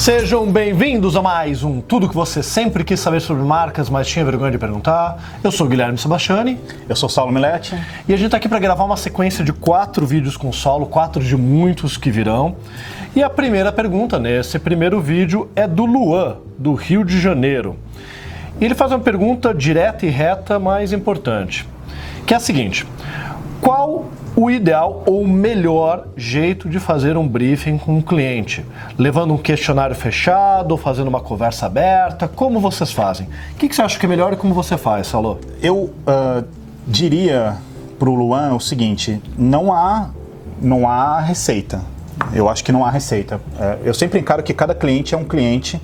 Sejam 0.00 0.50
bem-vindos 0.50 1.14
a 1.14 1.20
mais 1.20 1.62
um 1.62 1.78
Tudo 1.78 2.08
que 2.08 2.14
você 2.14 2.42
sempre 2.42 2.82
quis 2.84 2.98
saber 2.98 3.20
sobre 3.20 3.42
marcas, 3.42 3.90
mas 3.90 4.08
tinha 4.08 4.24
vergonha 4.24 4.50
de 4.50 4.56
perguntar. 4.56 5.38
Eu 5.44 5.52
sou 5.52 5.66
o 5.66 5.68
Guilherme 5.68 5.98
Sebastiani. 5.98 6.58
Eu 6.88 6.96
sou 6.96 7.06
Saulo 7.06 7.30
Milete. 7.30 7.74
E 8.08 8.14
a 8.14 8.16
gente 8.16 8.24
está 8.24 8.38
aqui 8.38 8.48
para 8.48 8.58
gravar 8.58 8.84
uma 8.84 8.96
sequência 8.96 9.44
de 9.44 9.52
quatro 9.52 10.06
vídeos 10.06 10.38
com 10.38 10.48
o 10.48 10.54
Saulo, 10.54 10.86
quatro 10.86 11.22
de 11.22 11.36
muitos 11.36 11.98
que 11.98 12.10
virão. 12.10 12.56
E 13.14 13.22
a 13.22 13.28
primeira 13.28 13.70
pergunta 13.70 14.18
nesse 14.18 14.58
primeiro 14.58 15.02
vídeo 15.02 15.50
é 15.54 15.68
do 15.68 15.84
Luan, 15.84 16.38
do 16.56 16.72
Rio 16.72 17.04
de 17.04 17.20
Janeiro. 17.20 17.76
E 18.58 18.64
ele 18.64 18.74
faz 18.74 18.92
uma 18.92 19.00
pergunta 19.00 19.52
direta 19.52 20.06
e 20.06 20.08
reta, 20.08 20.58
mas 20.58 20.94
importante, 20.94 21.68
que 22.26 22.32
é 22.32 22.38
a 22.38 22.40
seguinte: 22.40 22.86
qual 23.60 24.06
o 24.40 24.50
ideal 24.50 25.02
ou 25.04 25.20
o 25.20 25.28
melhor 25.28 26.08
jeito 26.16 26.66
de 26.66 26.80
fazer 26.80 27.16
um 27.16 27.28
briefing 27.28 27.76
com 27.76 27.98
um 27.98 28.00
cliente? 28.00 28.64
Levando 28.98 29.34
um 29.34 29.36
questionário 29.36 29.94
fechado 29.94 30.76
fazendo 30.78 31.08
uma 31.08 31.20
conversa 31.20 31.66
aberta? 31.66 32.26
Como 32.26 32.58
vocês 32.58 32.90
fazem? 32.90 33.28
O 33.52 33.56
que, 33.56 33.74
você 33.74 33.82
acha 33.82 33.98
que 33.98 34.06
é 34.06 34.08
melhor 34.08 34.32
e 34.32 34.36
como 34.36 34.54
você 34.54 34.78
faz, 34.78 35.08
Salô? 35.08 35.36
Eu 35.62 35.76
uh, 35.76 36.44
diria 36.86 37.58
para 37.98 38.08
o 38.08 38.14
Luan 38.14 38.54
o 38.54 38.60
seguinte: 38.60 39.20
não 39.36 39.72
há, 39.72 40.08
não 40.60 40.88
há 40.88 41.20
receita. 41.20 41.82
Eu 42.32 42.48
acho 42.48 42.64
que 42.64 42.72
não 42.72 42.82
há 42.82 42.90
receita. 42.90 43.36
Uh, 43.36 43.84
eu 43.84 43.92
sempre 43.92 44.18
encaro 44.18 44.42
que 44.42 44.54
cada 44.54 44.74
cliente 44.74 45.14
é 45.14 45.18
um 45.18 45.24
cliente, 45.24 45.78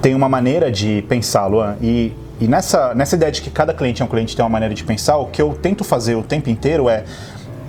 tem 0.00 0.14
uma 0.14 0.30
maneira 0.30 0.72
de 0.72 1.04
pensar, 1.10 1.46
Luan. 1.46 1.76
E, 1.82 2.12
e 2.40 2.48
nessa, 2.48 2.94
nessa 2.94 3.16
ideia 3.16 3.30
de 3.30 3.42
que 3.42 3.50
cada 3.50 3.74
cliente 3.74 4.00
é 4.00 4.04
um 4.04 4.08
cliente 4.08 4.34
tem 4.34 4.42
uma 4.42 4.48
maneira 4.50 4.74
de 4.74 4.82
pensar, 4.82 5.18
o 5.18 5.26
que 5.26 5.42
eu 5.42 5.52
tento 5.52 5.84
fazer 5.84 6.14
o 6.14 6.22
tempo 6.22 6.48
inteiro 6.48 6.88
é 6.88 7.04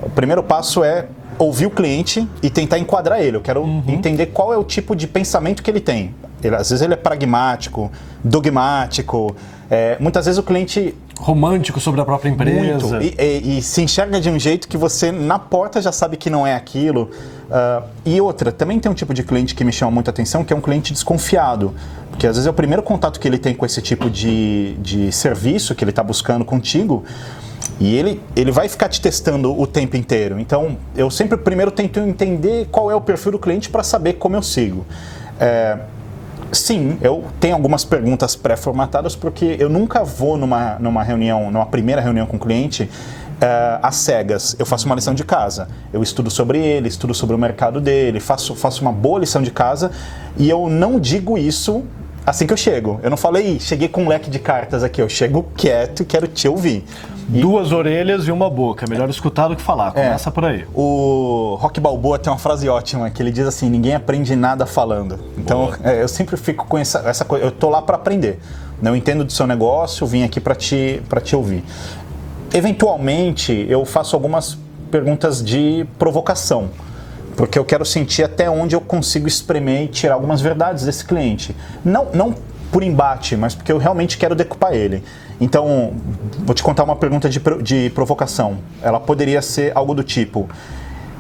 o 0.06 0.10
primeiro 0.10 0.44
passo 0.44 0.84
é 0.84 1.08
ouvir 1.38 1.66
o 1.66 1.72
cliente 1.72 2.28
e 2.42 2.50
tentar 2.50 2.78
enquadrar 2.78 3.22
ele. 3.22 3.38
Eu 3.38 3.42
quero 3.42 3.62
uhum. 3.62 3.84
entender 3.88 4.28
qual 4.28 4.54
é 4.54 4.58
o 4.58 4.64
tipo 4.64 4.96
de 4.96 5.08
pensamento 5.08 5.64
que 5.64 5.70
ele 5.70 5.80
tem. 5.80 6.14
Ele, 6.44 6.56
às 6.56 6.70
vezes 6.70 6.82
ele 6.82 6.94
é 6.94 6.98
pragmático, 6.98 7.92
dogmático. 8.24 9.36
É, 9.70 9.98
muitas 10.00 10.26
vezes 10.26 10.38
o 10.38 10.44
cliente 10.44 10.94
romântico 11.18 11.80
sobre 11.80 12.02
a 12.02 12.06
própria 12.06 12.30
empresa 12.30 12.88
muito, 12.88 13.02
e, 13.02 13.16
e, 13.18 13.58
e, 13.58 13.62
se 13.62 13.82
enxerga 13.82 14.20
de 14.20 14.30
um 14.30 14.38
jeito 14.38 14.68
que 14.68 14.76
você 14.76 15.12
na 15.12 15.40
porta 15.40 15.82
já 15.82 15.92
sabe 15.92 16.18
que 16.18 16.30
não 16.30 16.46
é 16.46 16.54
aquilo. 16.54 17.10
Uh, 17.50 17.84
e 18.06 18.20
outra, 18.20 18.52
também 18.52 18.80
tem 18.80 18.92
um 18.92 18.96
tipo 18.96 19.14
de 19.14 19.24
cliente 19.24 19.56
que 19.56 19.64
me 19.64 19.72
chama 19.72 19.92
muita 19.92 20.12
atenção, 20.12 20.44
que 20.44 20.52
é 20.52 20.56
um 20.56 20.62
cliente 20.62 20.92
desconfiado. 20.92 21.74
Porque 22.10 22.28
às 22.28 22.36
vezes 22.36 22.48
é 22.48 22.50
o 22.50 22.54
primeiro 22.54 22.84
contato 22.84 23.20
que 23.20 23.28
ele 23.28 23.38
tem 23.38 23.56
com 23.56 23.66
esse 23.66 23.82
tipo 23.82 24.10
de, 24.10 24.76
de 24.80 25.12
serviço 25.12 25.74
que 25.74 25.84
ele 25.84 25.92
está 25.92 26.04
buscando 26.04 26.44
contigo. 26.44 27.04
E 27.80 27.96
ele, 27.96 28.22
ele 28.36 28.52
vai 28.52 28.70
ficar 28.70 28.88
te 28.90 29.02
testando 29.02 29.60
o 29.60 29.66
tempo 29.66 29.98
inteiro. 29.98 30.40
Então, 30.40 30.78
eu 30.96 31.10
sempre 31.10 31.38
primeiro 31.38 31.72
tento 31.72 32.00
entender 32.00 32.68
qual 32.72 32.90
é 32.92 32.96
o 32.96 33.02
perfil 33.02 33.34
do 33.34 33.40
cliente 33.40 33.70
para 33.70 33.84
saber 33.84 34.14
como 34.14 34.36
eu 34.36 34.42
sigo. 34.42 34.86
É, 35.40 35.78
sim, 36.52 36.98
eu 37.02 37.24
tenho 37.40 37.56
algumas 37.56 37.84
perguntas 37.84 38.36
pré-formatadas 38.36 39.16
porque 39.16 39.56
eu 39.60 39.70
nunca 39.70 40.04
vou 40.04 40.38
numa, 40.38 40.78
numa 40.80 41.04
reunião, 41.04 41.52
numa 41.52 41.66
primeira 41.66 42.02
reunião 42.02 42.26
com 42.26 42.38
o 42.38 42.40
cliente 42.40 42.90
é, 43.42 43.80
às 43.82 43.96
cegas. 43.96 44.56
Eu 44.60 44.66
faço 44.66 44.86
uma 44.86 44.96
lição 44.96 45.14
de 45.14 45.24
casa. 45.24 45.68
Eu 45.92 46.02
estudo 46.04 46.30
sobre 46.30 46.60
ele, 46.60 46.88
estudo 46.88 47.14
sobre 47.14 47.36
o 47.36 47.40
mercado 47.40 47.82
dele, 47.82 48.20
faço, 48.20 48.56
faço 48.56 48.82
uma 48.82 48.92
boa 48.92 49.20
lição 49.20 49.42
de 49.42 49.52
casa 49.52 49.92
e 50.38 50.50
eu 50.50 50.70
não 50.70 51.00
digo 51.00 51.38
isso 51.38 51.84
assim 52.26 52.48
que 52.48 52.54
eu 52.54 52.58
chego. 52.58 53.00
Eu 53.04 53.10
não 53.10 53.18
falei, 53.18 53.60
cheguei 53.60 53.88
com 53.88 54.04
um 54.04 54.08
leque 54.08 54.30
de 54.30 54.40
cartas 54.40 54.84
aqui, 54.84 55.02
eu 55.02 55.10
chego 55.10 55.46
quieto 55.56 56.04
e 56.04 56.06
quero 56.06 56.28
te 56.28 56.48
ouvir. 56.48 56.86
E... 57.32 57.42
Duas 57.42 57.72
orelhas 57.72 58.28
e 58.28 58.32
uma 58.32 58.50
boca. 58.50 58.86
Melhor 58.90 59.10
escutar 59.10 59.48
do 59.48 59.56
que 59.56 59.62
falar. 59.62 59.90
É. 59.96 60.04
Começa 60.06 60.30
é. 60.30 60.32
por 60.32 60.46
aí. 60.46 60.66
O 60.74 61.58
Rock 61.60 61.80
Balboa 61.80 62.20
tem 62.20 62.32
uma 62.32 62.40
frase 62.40 62.68
ótima 62.68 63.10
que 63.10 63.22
ele 63.22 63.32
diz 63.32 63.48
assim: 63.48 63.70
ninguém 63.70 63.96
aprende 63.96 64.36
nada 64.36 64.66
falando. 64.66 65.20
Então 65.38 65.74
é, 65.84 66.02
eu 66.02 66.08
sempre 66.08 66.38
fico 66.38 66.66
com 66.66 66.78
essa, 66.78 67.00
essa 67.00 67.26
coisa. 67.26 67.46
Eu 67.46 67.52
tô 67.52 67.70
lá 67.70 67.82
para 67.82 67.96
aprender. 67.96 68.40
Não 68.82 68.96
entendo 68.96 69.24
do 69.24 69.32
seu 69.32 69.48
negócio, 69.48 70.06
vim 70.06 70.24
aqui 70.24 70.42
para 70.42 70.56
te, 70.56 71.02
te 71.24 71.36
ouvir. 71.36 71.64
Eventualmente, 72.54 73.66
eu 73.70 73.86
faço 73.86 74.16
algumas 74.16 74.58
perguntas 74.92 75.44
de 75.44 75.86
provocação 75.98 76.70
porque 77.36 77.58
eu 77.58 77.66
quero 77.66 77.86
sentir 77.86 78.24
até 78.24 78.50
onde 78.50 78.76
eu 78.76 78.82
consigo 78.82 79.28
espremer 79.28 79.84
e 79.84 79.88
tirar 79.88 80.14
algumas 80.14 80.42
verdades 80.42 80.86
desse 80.86 81.04
cliente. 81.04 81.56
Não, 81.84 82.08
não 82.14 82.36
por 82.74 82.82
embate, 82.82 83.38
mas 83.38 83.54
porque 83.54 83.72
eu 83.72 83.78
realmente 83.78 84.18
quero 84.18 84.34
decupar 84.34 84.74
ele. 84.74 85.04
Então, 85.40 85.94
vou 86.40 86.56
te 86.56 86.64
contar 86.64 86.84
uma 86.84 86.96
pergunta 86.96 87.30
de, 87.30 87.40
de 87.62 87.92
provocação. 87.92 88.58
Ela 88.82 89.00
poderia 89.00 89.44
ser 89.44 89.72
algo 89.76 89.94
do 89.94 90.04
tipo: 90.04 90.50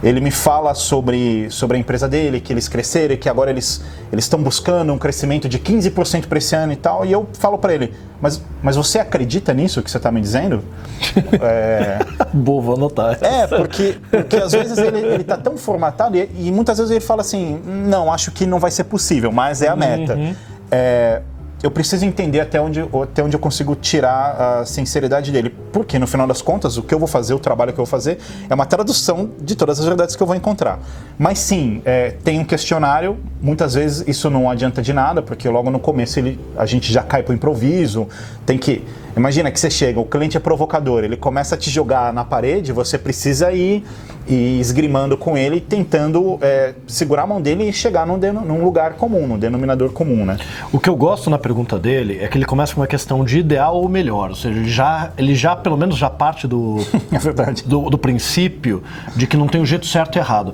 ele 0.02 0.20
me 0.20 0.32
fala 0.32 0.74
sobre, 0.74 1.48
sobre 1.52 1.78
a 1.78 1.80
empresa 1.80 2.10
dele, 2.10 2.42
que 2.42 2.52
eles 2.52 2.68
cresceram 2.68 3.14
e 3.14 3.18
que 3.18 3.30
agora 3.30 3.52
eles 3.52 3.84
estão 4.12 4.42
buscando 4.42 4.92
um 4.92 4.98
crescimento 4.98 5.48
de 5.48 5.60
15% 5.60 6.26
para 6.26 6.40
esse 6.40 6.56
ano 6.56 6.74
e 6.74 6.76
tal. 6.76 7.06
E 7.06 7.12
eu 7.12 7.28
falo 7.34 7.60
para 7.60 7.76
ele, 7.76 7.94
mas, 8.20 8.42
mas 8.64 8.76
você 8.76 8.98
acredita 8.98 9.54
nisso 9.54 9.84
que 9.84 9.92
você 9.92 9.98
está 9.98 10.12
me 10.12 10.20
dizendo? 10.20 10.64
é... 11.40 12.00
Boa, 12.34 12.62
vou 12.64 12.76
anotar. 12.76 13.20
É, 13.22 13.46
porque, 13.46 13.98
porque 14.10 14.38
às 14.38 14.54
vezes 14.54 14.76
ele 14.80 15.22
está 15.22 15.38
tão 15.38 15.56
formatado 15.56 16.18
e, 16.18 16.30
e, 16.36 16.52
muitas 16.52 16.80
vezes 16.80 16.90
ele 16.90 17.00
fala 17.00 17.22
assim, 17.22 17.62
não, 17.64 18.12
acho 18.12 18.32
que 18.32 18.48
não 18.48 18.60
vai 18.60 18.72
ser 18.72 18.86
possível, 18.86 19.32
mas 19.32 19.62
é 19.62 19.68
a 19.68 19.76
meta. 19.76 20.16
Uhum. 20.16 20.36
É, 20.72 21.22
eu 21.64 21.72
preciso 21.72 22.06
entender 22.06 22.42
até 22.42 22.60
onde, 22.60 22.82
até 23.02 23.24
onde 23.24 23.38
eu 23.38 23.40
consigo 23.40 23.74
tirar 23.74 24.60
a 24.60 24.66
sinceridade 24.66 25.32
dele. 25.32 25.50
Porque, 25.72 25.98
no 25.98 26.06
final 26.06 26.28
das 26.28 26.42
contas, 26.42 26.76
o 26.78 26.84
que 26.84 26.94
eu 26.94 27.00
vou 27.00 27.08
fazer, 27.08 27.34
o 27.34 27.40
trabalho 27.40 27.72
que 27.72 27.80
eu 27.80 27.86
vou 27.86 27.90
fazer, 27.90 28.20
é 28.50 28.54
uma 28.54 28.66
tradução 28.66 29.32
de 29.40 29.56
todas 29.56 29.80
as 29.80 29.86
verdades 29.86 30.14
que 30.14 30.22
eu 30.22 30.28
vou 30.28 30.36
encontrar. 30.36 30.78
Mas 31.18 31.40
sim, 31.40 31.82
é, 31.86 32.12
tem 32.22 32.38
um 32.38 32.44
questionário, 32.44 33.18
muitas 33.42 33.76
vezes 33.76 34.06
isso 34.06 34.30
não 34.30 34.50
adianta 34.50 34.82
de 34.82 34.92
nada, 34.92 35.22
porque 35.22 35.48
logo 35.48 35.72
no 35.72 35.80
começo 35.80 36.20
ele, 36.20 36.38
a 36.58 36.66
gente 36.66 36.92
já 36.92 37.02
cai 37.02 37.24
para 37.24 37.34
improviso, 37.34 38.10
tem 38.46 38.58
que 38.58 38.84
Imagina 39.16 39.52
que 39.52 39.60
você 39.60 39.70
chega, 39.70 40.00
o 40.00 40.06
cliente 40.06 40.38
é 40.38 40.40
provocador, 40.40 41.04
ele 41.04 41.16
começa 41.16 41.54
a 41.54 41.58
te 41.58 41.70
jogar 41.70 42.12
na 42.12 42.26
parede, 42.26 42.72
você 42.72 42.98
precisa 42.98 43.52
ir, 43.52 43.86
ir 44.28 44.60
esgrimando 44.60 45.18
com 45.18 45.38
ele, 45.38 45.60
tentando 45.60 46.38
é, 46.42 46.74
segurar 46.88 47.24
a 47.24 47.28
mão 47.28 47.42
dele 47.42 47.70
e 47.70 47.74
chegar 47.74 48.06
num, 48.06 48.18
num, 48.18 48.64
lugar 48.64 48.94
comum, 48.94 49.28
num 49.28 49.38
denominador 49.38 49.92
comum, 49.92 50.26
né? 50.26 50.38
O 50.72 50.80
que 50.80 50.90
eu 50.90 50.96
gosto 50.96 51.30
na 51.30 51.38
pergunta 51.38 51.78
dele 51.78 52.20
é 52.22 52.28
que 52.28 52.38
ele 52.38 52.46
começa 52.46 52.74
com 52.74 52.82
uma 52.82 52.88
questão 52.88 53.24
de 53.24 53.40
ideal 53.40 53.76
ou 53.76 53.90
melhor, 53.90 54.30
ou 54.30 54.36
seja, 54.36 54.60
ele 54.60 54.70
já, 54.70 55.12
ele 55.18 55.36
já 55.36 55.56
pelo 55.56 55.78
menos 55.78 55.98
já 55.98 56.10
parte 56.10 56.48
do, 56.48 56.78
é 57.12 57.68
do, 57.68 57.90
do 57.90 57.98
princípio 57.98 58.84
de 59.16 59.28
que 59.28 59.36
não 59.36 59.48
tem 59.48 59.60
o 59.60 59.64
um 59.64 59.68
jeito 59.68 59.86
certo 59.86 60.16
e 60.16 60.20
errado. 60.20 60.54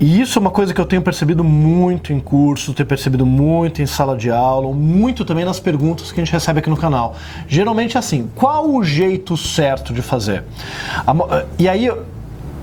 E 0.00 0.20
isso 0.20 0.38
é 0.38 0.40
uma 0.40 0.50
coisa 0.50 0.72
que 0.72 0.80
eu 0.80 0.86
tenho 0.86 1.02
percebido 1.02 1.42
muito 1.42 2.12
em 2.12 2.20
curso, 2.20 2.72
tenho 2.72 2.86
percebido 2.86 3.26
muito 3.26 3.82
em 3.82 3.86
sala 3.86 4.16
de 4.16 4.30
aula, 4.30 4.72
muito 4.72 5.24
também 5.24 5.44
nas 5.44 5.58
perguntas 5.58 6.12
que 6.12 6.20
a 6.20 6.24
gente 6.24 6.32
recebe 6.32 6.60
aqui 6.60 6.70
no 6.70 6.76
canal. 6.76 7.16
Geralmente 7.48 7.96
é 7.96 7.98
assim, 7.98 8.30
qual 8.36 8.70
o 8.70 8.84
jeito 8.84 9.36
certo 9.36 9.92
de 9.92 10.00
fazer? 10.00 10.44
E 11.58 11.68
aí 11.68 11.90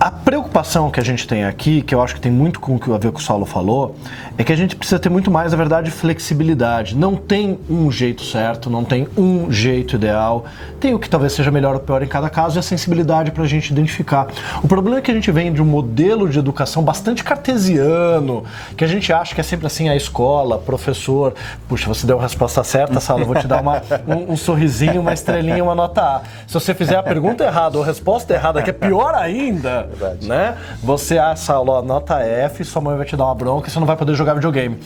a 0.05 0.11
preocupação 0.11 0.91
que 0.91 0.99
a 0.99 1.03
gente 1.03 1.27
tem 1.27 1.45
aqui, 1.45 1.81
que 1.81 1.95
eu 1.95 1.99
acho 1.99 2.13
que 2.13 2.21
tem 2.21 2.31
muito 2.31 2.59
com 2.59 2.75
o 2.75 2.79
que 2.79 2.91
a 2.93 2.97
ver 2.99 3.11
com 3.11 3.17
o 3.17 3.21
Saulo 3.21 3.43
falou, 3.43 3.95
é 4.37 4.43
que 4.43 4.53
a 4.53 4.55
gente 4.55 4.75
precisa 4.75 4.99
ter 4.99 5.09
muito 5.09 5.31
mais, 5.31 5.51
na 5.51 5.57
verdade, 5.57 5.89
flexibilidade. 5.89 6.95
Não 6.95 7.15
tem 7.15 7.57
um 7.67 7.91
jeito 7.91 8.23
certo, 8.23 8.69
não 8.69 8.83
tem 8.83 9.07
um 9.17 9.51
jeito 9.51 9.95
ideal. 9.95 10.45
Tem 10.79 10.93
o 10.93 10.99
que 10.99 11.09
talvez 11.09 11.33
seja 11.33 11.49
melhor 11.49 11.73
ou 11.73 11.79
pior 11.79 12.03
em 12.03 12.07
cada 12.07 12.29
caso 12.29 12.55
e 12.55 12.59
a 12.59 12.61
sensibilidade 12.61 13.31
para 13.31 13.41
a 13.41 13.47
gente 13.47 13.71
identificar. 13.71 14.27
O 14.61 14.67
problema 14.67 14.99
é 14.99 15.01
que 15.01 15.09
a 15.09 15.13
gente 15.15 15.31
vem 15.31 15.51
de 15.51 15.59
um 15.59 15.65
modelo 15.65 16.29
de 16.29 16.37
educação 16.37 16.83
bastante 16.83 17.23
cartesiano, 17.23 18.43
que 18.77 18.83
a 18.83 18.87
gente 18.87 19.11
acha 19.11 19.33
que 19.33 19.41
é 19.41 19.43
sempre 19.43 19.65
assim 19.65 19.89
a 19.89 19.95
escola, 19.95 20.59
professor. 20.59 21.33
Puxa, 21.67 21.87
você 21.87 22.05
deu 22.05 22.19
a 22.19 22.21
resposta 22.21 22.63
certa, 22.63 22.99
Saulo, 22.99 23.25
vou 23.25 23.35
te 23.35 23.47
dar 23.47 23.59
uma, 23.59 23.81
um, 24.07 24.33
um 24.33 24.37
sorrisinho, 24.37 25.01
uma 25.01 25.13
estrelinha, 25.13 25.63
uma 25.63 25.73
nota 25.73 26.01
A. 26.01 26.21
Se 26.45 26.53
você 26.53 26.75
fizer 26.75 26.95
a 26.95 27.01
pergunta 27.01 27.43
errada 27.43 27.75
ou 27.79 27.83
a 27.83 27.87
resposta 27.87 28.35
errada, 28.35 28.61
que 28.61 28.69
é 28.69 28.73
pior 28.73 29.15
ainda, 29.15 29.94
Verdade. 29.97 30.27
né? 30.27 30.57
Você, 30.83 31.17
ah, 31.17 31.35
Saulo, 31.35 31.81
nota 31.81 32.19
F, 32.19 32.63
sua 32.63 32.81
mãe 32.81 32.97
vai 32.97 33.05
te 33.05 33.15
dar 33.15 33.25
uma 33.25 33.35
bronca 33.35 33.67
e 33.67 33.71
você 33.71 33.79
não 33.79 33.87
vai 33.87 33.95
poder 33.95 34.15
jogar 34.15 34.33
videogame. 34.33 34.79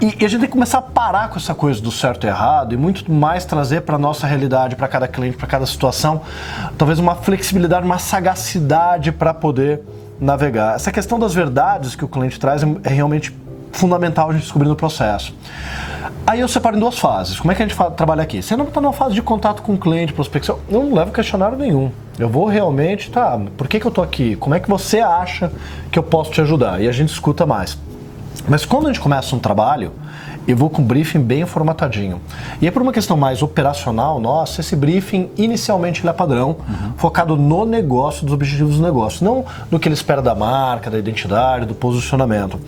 E, 0.00 0.16
e, 0.20 0.24
a 0.24 0.28
gente 0.28 0.40
tem 0.40 0.48
que 0.48 0.52
começar 0.52 0.78
a 0.78 0.82
parar 0.82 1.28
com 1.30 1.36
essa 1.36 1.54
coisa 1.54 1.80
do 1.80 1.92
certo 1.92 2.24
e 2.24 2.26
errado 2.26 2.74
e 2.74 2.76
muito 2.76 3.10
mais 3.10 3.44
trazer 3.44 3.82
para 3.82 3.96
nossa 3.96 4.26
realidade, 4.26 4.74
para 4.74 4.88
cada 4.88 5.06
cliente, 5.06 5.36
para 5.36 5.46
cada 5.46 5.64
situação, 5.64 6.22
talvez 6.76 6.98
uma 6.98 7.14
flexibilidade, 7.14 7.86
uma 7.86 7.98
sagacidade 7.98 9.12
para 9.12 9.32
poder 9.32 9.80
navegar. 10.20 10.74
Essa 10.74 10.90
questão 10.90 11.20
das 11.20 11.32
verdades 11.32 11.94
que 11.94 12.04
o 12.04 12.08
cliente 12.08 12.40
traz 12.40 12.64
é, 12.64 12.66
é 12.82 12.88
realmente 12.88 13.32
fundamental 13.70 14.30
a 14.30 14.32
gente 14.32 14.42
descobrir 14.42 14.68
no 14.68 14.76
processo. 14.76 15.34
Aí 16.26 16.40
eu 16.40 16.48
separo 16.48 16.76
em 16.76 16.80
duas 16.80 16.98
fases. 16.98 17.38
Como 17.38 17.52
é 17.52 17.54
que 17.54 17.62
a 17.62 17.66
gente 17.66 17.76
trabalha 17.96 18.22
aqui? 18.22 18.42
Você 18.42 18.56
não 18.56 18.66
está 18.66 18.80
numa 18.80 18.92
fase 18.92 19.14
de 19.14 19.22
contato 19.22 19.62
com 19.62 19.74
o 19.74 19.78
cliente, 19.78 20.12
prospecção, 20.12 20.58
eu 20.68 20.82
não 20.82 20.94
levo 20.94 21.12
questionário 21.12 21.56
nenhum. 21.56 21.90
Eu 22.18 22.28
vou 22.28 22.46
realmente, 22.46 23.10
tá, 23.10 23.40
por 23.56 23.68
que, 23.68 23.80
que 23.80 23.86
eu 23.86 23.90
estou 23.90 24.04
aqui? 24.04 24.36
Como 24.36 24.54
é 24.54 24.60
que 24.60 24.68
você 24.68 25.00
acha 25.00 25.52
que 25.90 25.98
eu 25.98 26.02
posso 26.02 26.30
te 26.30 26.40
ajudar? 26.40 26.80
E 26.80 26.88
a 26.88 26.92
gente 26.92 27.10
escuta 27.10 27.46
mais. 27.46 27.78
Mas 28.48 28.64
quando 28.64 28.86
a 28.86 28.92
gente 28.92 29.00
começa 29.00 29.34
um 29.34 29.38
trabalho, 29.38 29.92
e 30.46 30.54
vou 30.54 30.68
com 30.68 30.82
o 30.82 30.84
briefing 30.84 31.20
bem 31.20 31.46
formatadinho. 31.46 32.20
E 32.60 32.66
é 32.66 32.70
por 32.70 32.82
uma 32.82 32.92
questão 32.92 33.16
mais 33.16 33.42
operacional, 33.42 34.18
nossa, 34.18 34.60
esse 34.60 34.74
briefing 34.74 35.30
inicialmente 35.36 36.06
é 36.06 36.12
padrão, 36.12 36.56
uhum. 36.68 36.92
focado 36.96 37.36
no 37.36 37.64
negócio, 37.64 38.24
dos 38.24 38.34
objetivos 38.34 38.76
do 38.76 38.82
negócio, 38.82 39.24
não 39.24 39.44
no 39.70 39.78
que 39.78 39.88
ele 39.88 39.94
espera 39.94 40.20
da 40.20 40.34
marca, 40.34 40.90
da 40.90 40.98
identidade, 40.98 41.64
do 41.64 41.74
posicionamento. 41.74 42.60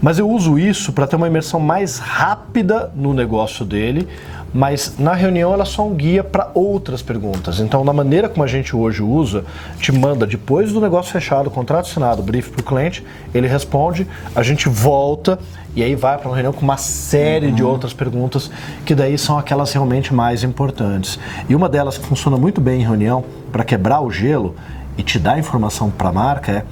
Mas 0.00 0.18
eu 0.18 0.28
uso 0.28 0.58
isso 0.58 0.92
para 0.92 1.06
ter 1.06 1.16
uma 1.16 1.26
imersão 1.26 1.58
mais 1.58 1.98
rápida 1.98 2.92
no 2.94 3.14
negócio 3.14 3.64
dele, 3.64 4.06
mas 4.52 4.98
na 4.98 5.14
reunião 5.14 5.52
ela 5.52 5.62
é 5.62 5.66
só 5.66 5.86
um 5.86 5.94
guia 5.94 6.22
para 6.22 6.50
outras 6.54 7.00
perguntas. 7.00 7.58
Então, 7.60 7.84
na 7.84 7.92
maneira 7.92 8.28
como 8.28 8.44
a 8.44 8.46
gente 8.46 8.76
hoje 8.76 9.02
usa, 9.02 9.44
te 9.78 9.90
manda 9.92 10.26
depois 10.26 10.72
do 10.72 10.80
negócio 10.80 11.12
fechado, 11.12 11.50
contrato 11.50 11.86
assinado, 11.86 12.22
brief 12.22 12.50
para 12.50 12.60
o 12.60 12.64
cliente, 12.64 13.04
ele 13.34 13.46
responde, 13.46 14.06
a 14.34 14.42
gente 14.42 14.68
volta 14.68 15.38
e 15.74 15.82
aí 15.82 15.94
vai 15.94 16.18
para 16.18 16.28
uma 16.28 16.34
reunião 16.34 16.52
com 16.52 16.62
uma 16.62 16.76
série 16.76 17.46
uhum. 17.46 17.54
de 17.54 17.64
outras 17.64 17.94
perguntas 17.94 18.50
que 18.84 18.94
daí 18.94 19.16
são 19.16 19.38
aquelas 19.38 19.72
realmente 19.72 20.12
mais 20.12 20.44
importantes. 20.44 21.18
E 21.48 21.54
uma 21.54 21.68
delas 21.68 21.96
que 21.96 22.04
funciona 22.04 22.36
muito 22.36 22.60
bem 22.60 22.80
em 22.80 22.84
reunião 22.84 23.24
para 23.50 23.64
quebrar 23.64 24.00
o 24.00 24.10
gelo 24.10 24.54
e 24.98 25.02
te 25.02 25.18
dar 25.18 25.38
informação 25.38 25.90
para 25.90 26.10
a 26.10 26.12
marca 26.12 26.52
é 26.52 26.64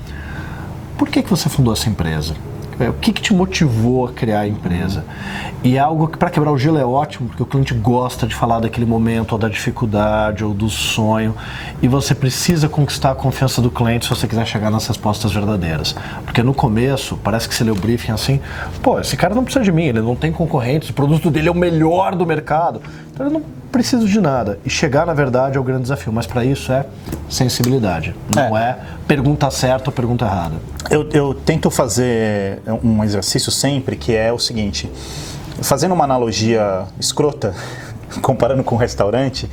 por 0.99 1.09
que, 1.09 1.23
que 1.23 1.31
você 1.31 1.49
fundou 1.49 1.73
essa 1.73 1.89
empresa? 1.89 2.35
É, 2.81 2.89
o 2.89 2.95
que, 2.95 3.13
que 3.13 3.21
te 3.21 3.35
motivou 3.35 4.07
a 4.07 4.13
criar 4.13 4.41
a 4.41 4.49
empresa? 4.49 5.05
E 5.63 5.77
é 5.77 5.79
algo 5.79 6.09
que 6.09 6.17
para 6.17 6.31
quebrar 6.31 6.51
o 6.51 6.57
gelo 6.57 6.79
é 6.79 6.85
ótimo, 6.85 7.29
porque 7.29 7.43
o 7.43 7.47
cliente 7.47 7.75
gosta 7.75 8.27
de 8.27 8.35
falar 8.35 8.61
daquele 8.61 8.87
momento, 8.87 9.33
ou 9.33 9.39
da 9.39 9.51
dificuldade, 9.51 10.43
ou 10.43 10.55
do 10.55 10.71
sonho, 10.71 11.35
e 11.83 11.87
você 11.87 12.15
precisa 12.15 12.71
conquistar 12.71 13.11
a 13.11 13.15
confiança 13.15 13.61
do 13.61 13.71
cliente 13.71 14.07
se 14.07 14.11
você 14.11 14.27
quiser 14.27 14.47
chegar 14.47 14.71
nas 14.71 14.87
respostas 14.87 15.31
verdadeiras. 15.31 15.95
Porque 16.25 16.43
no 16.43 16.55
começo, 16.55 17.19
parece 17.23 17.47
que 17.47 17.55
você 17.55 17.63
lê 17.63 17.71
o 17.71 17.75
briefing 17.75 18.13
assim, 18.13 18.41
pô, 18.83 18.99
esse 18.99 19.15
cara 19.15 19.35
não 19.35 19.45
precisa 19.45 19.63
de 19.63 19.71
mim, 19.71 19.85
ele 19.85 20.01
não 20.01 20.17
tem 20.17 20.33
concorrentes, 20.33 20.89
o 20.89 20.95
produto 20.95 21.31
dele 21.31 21.49
é 21.49 21.53
o 21.53 21.55
melhor 21.55 22.15
do 22.15 22.25
mercado, 22.25 22.81
então 23.13 23.27
ele 23.27 23.35
não 23.35 23.60
precisa 23.71 24.05
de 24.05 24.21
nada. 24.21 24.59
E 24.65 24.71
chegar 24.71 25.07
na 25.07 25.15
verdade 25.15 25.57
é 25.57 25.61
o 25.61 25.65
grande 25.65 25.83
desafio, 25.83 26.13
mas 26.13 26.27
para 26.27 26.45
isso 26.45 26.73
é 26.73 26.87
sensibilidade, 27.29 28.15
não 28.35 28.57
é, 28.57 28.71
é 28.71 28.79
pergunta 29.07 29.51
certa 29.51 29.91
ou 29.91 29.93
pergunta 29.93 30.25
errada. 30.25 30.57
Eu, 30.91 31.09
eu 31.13 31.35
tento 31.35 31.71
fazer 31.71 32.61
um 32.83 33.03
exercício 33.05 33.51
sempre 33.51 33.97
que 33.97 34.15
é 34.15 34.33
o 34.33 34.39
seguinte: 34.39 34.91
fazendo 35.63 35.93
uma 35.93 36.05
analogia 36.05 36.85
escrota, 36.99 37.55
comparando 38.23 38.65
com 38.65 38.75
um 38.75 38.79
restaurante, 38.79 39.49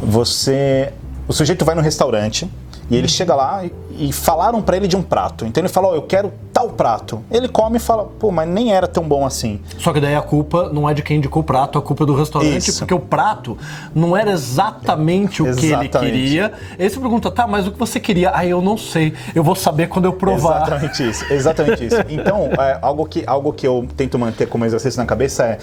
você. 0.00 0.92
O 1.28 1.32
sujeito 1.32 1.64
vai 1.64 1.74
no 1.74 1.82
restaurante 1.82 2.48
e 2.88 2.96
ele 2.96 3.08
chega 3.08 3.34
lá 3.34 3.64
e, 3.64 3.72
e 4.08 4.12
falaram 4.12 4.62
para 4.62 4.76
ele 4.76 4.86
de 4.86 4.96
um 4.96 5.02
prato. 5.02 5.44
Então 5.44 5.60
ele 5.60 5.68
fala: 5.68 5.88
oh, 5.88 5.94
eu 5.94 6.02
quero 6.02 6.32
tal 6.56 6.70
prato. 6.70 7.22
Ele 7.30 7.48
come 7.48 7.76
e 7.76 7.78
fala: 7.78 8.04
pô, 8.18 8.30
mas 8.30 8.48
nem 8.48 8.72
era 8.72 8.88
tão 8.88 9.04
bom 9.04 9.26
assim. 9.26 9.60
Só 9.76 9.92
que 9.92 10.00
daí 10.00 10.14
a 10.14 10.22
culpa 10.22 10.70
não 10.72 10.88
é 10.88 10.94
de 10.94 11.02
quem 11.02 11.18
indicou 11.18 11.42
o 11.42 11.44
prato, 11.44 11.78
a 11.78 11.82
culpa 11.82 12.04
é 12.04 12.06
do 12.06 12.14
restaurante, 12.14 12.68
Isso. 12.68 12.78
porque 12.78 12.94
o 12.94 12.98
prato 12.98 13.58
não 13.94 14.16
era 14.16 14.30
exatamente 14.30 15.42
o 15.42 15.48
exatamente. 15.48 15.90
que 15.90 15.98
ele 15.98 16.10
queria. 16.10 16.52
Aí 16.78 16.88
você 16.88 16.98
pergunta: 16.98 17.30
tá, 17.30 17.46
mas 17.46 17.66
o 17.66 17.72
que 17.72 17.78
você 17.78 18.00
queria? 18.00 18.32
Ah, 18.34 18.46
eu 18.46 18.62
não 18.62 18.78
sei. 18.78 19.12
Eu 19.34 19.44
vou 19.44 19.54
saber 19.54 19.88
quando 19.88 20.06
eu 20.06 20.14
provar. 20.14 20.62
Exatamente 20.62 21.06
isso. 21.06 21.24
Exatamente 21.30 21.84
isso. 21.84 21.96
Então, 22.08 22.48
é, 22.58 22.78
algo, 22.80 23.04
que, 23.04 23.24
algo 23.26 23.52
que 23.52 23.66
eu 23.66 23.86
tento 23.94 24.18
manter 24.18 24.46
como 24.46 24.64
exercício 24.64 24.98
na 24.98 25.04
cabeça 25.04 25.44
é: 25.44 25.58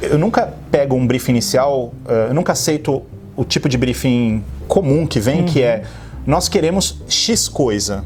eu 0.00 0.16
nunca 0.16 0.52
pego 0.70 0.94
um 0.94 1.04
briefing 1.04 1.32
inicial, 1.32 1.92
eu 2.28 2.32
nunca 2.32 2.52
aceito 2.52 3.02
o 3.34 3.44
tipo 3.44 3.68
de 3.68 3.76
briefing 3.76 4.44
comum 4.68 5.06
que 5.06 5.18
vem, 5.18 5.40
uhum. 5.40 5.46
que 5.46 5.62
é 5.62 5.82
nós 6.24 6.48
queremos 6.48 7.02
X 7.08 7.48
coisa. 7.48 8.04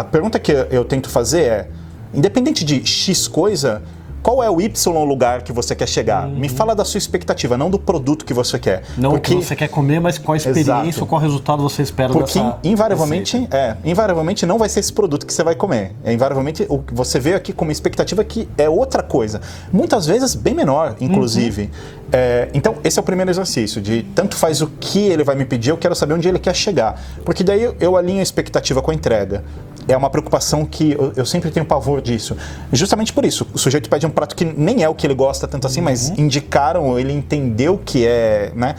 A 0.00 0.04
pergunta 0.04 0.38
que 0.38 0.52
eu 0.70 0.84
tento 0.84 1.08
fazer 1.08 1.42
é: 1.42 1.68
independente 2.14 2.64
de 2.64 2.86
X 2.86 3.28
coisa, 3.28 3.82
qual 4.22 4.42
é 4.42 4.48
o 4.48 4.60
Y 4.60 5.04
lugar 5.04 5.42
que 5.42 5.52
você 5.52 5.74
quer 5.74 5.88
chegar? 5.88 6.28
Uhum. 6.28 6.36
Me 6.36 6.48
fala 6.48 6.76
da 6.76 6.84
sua 6.84 6.98
expectativa, 6.98 7.58
não 7.58 7.68
do 7.68 7.78
produto 7.78 8.24
que 8.24 8.32
você 8.32 8.58
quer. 8.58 8.84
Não 8.96 9.10
porque... 9.10 9.34
o 9.34 9.38
que 9.38 9.44
você 9.44 9.56
quer 9.56 9.68
comer, 9.68 10.00
mas 10.00 10.16
qual 10.16 10.34
a 10.34 10.36
experiência, 10.36 10.88
Exato. 10.88 11.06
qual 11.06 11.20
resultado 11.20 11.62
você 11.62 11.82
espera 11.82 12.12
porque 12.12 12.38
dessa 12.38 12.58
invariavelmente, 12.62 13.48
é, 13.50 13.76
invariavelmente 13.84 14.46
não 14.46 14.58
vai 14.58 14.68
ser 14.68 14.80
esse 14.80 14.92
produto 14.92 15.26
que 15.26 15.32
você 15.32 15.42
vai 15.42 15.56
comer. 15.56 15.92
É 16.04 16.12
invariavelmente 16.12 16.64
o 16.68 16.78
que 16.78 16.94
você 16.94 17.18
veio 17.18 17.36
aqui 17.36 17.52
com 17.52 17.64
uma 17.64 17.72
expectativa 17.72 18.22
que 18.22 18.48
é 18.56 18.68
outra 18.68 19.02
coisa. 19.02 19.40
Muitas 19.72 20.06
vezes 20.06 20.36
bem 20.36 20.54
menor, 20.54 20.94
inclusive. 21.00 21.62
Uhum. 21.62 21.68
É, 22.12 22.48
então, 22.54 22.76
esse 22.84 22.98
é 22.98 23.02
o 23.02 23.04
primeiro 23.04 23.30
exercício, 23.30 23.80
de 23.80 24.02
tanto 24.14 24.36
faz 24.36 24.60
o 24.60 24.68
que 24.78 25.00
ele 25.00 25.24
vai 25.24 25.34
me 25.34 25.46
pedir, 25.46 25.70
eu 25.70 25.78
quero 25.78 25.96
saber 25.96 26.14
onde 26.14 26.28
ele 26.28 26.38
quer 26.38 26.54
chegar. 26.54 27.00
Porque 27.24 27.42
daí 27.42 27.74
eu 27.80 27.96
alinho 27.96 28.20
a 28.20 28.22
expectativa 28.22 28.80
com 28.82 28.90
a 28.90 28.94
entrega 28.94 29.42
é 29.88 29.96
uma 29.96 30.10
preocupação 30.10 30.64
que 30.64 30.92
eu, 30.92 31.12
eu, 31.16 31.26
sempre 31.26 31.50
tenho 31.50 31.66
pavor 31.66 32.00
disso. 32.00 32.36
Justamente 32.72 33.12
por 33.12 33.24
isso, 33.24 33.46
o 33.52 33.58
sujeito 33.58 33.88
pede 33.88 34.06
um 34.06 34.10
prato 34.10 34.34
que 34.36 34.44
nem 34.44 34.82
é 34.82 34.88
o 34.88 34.94
que 34.94 35.06
ele 35.06 35.14
gosta 35.14 35.48
tanto 35.48 35.66
assim, 35.66 35.80
uhum. 35.80 35.86
mas 35.86 36.10
indicaram, 36.10 36.98
ele 36.98 37.12
entendeu 37.12 37.80
que 37.84 38.06
é, 38.06 38.52
né? 38.54 38.74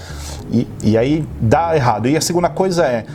E, 0.51 0.67
e 0.83 0.97
aí 0.97 1.25
dá 1.41 1.75
errado. 1.75 2.07
E 2.07 2.15
a 2.15 2.21
segunda 2.21 2.49
coisa 2.49 2.85
é 2.85 3.05